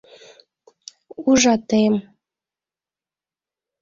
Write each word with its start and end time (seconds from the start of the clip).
—Ужатем. 1.29 1.93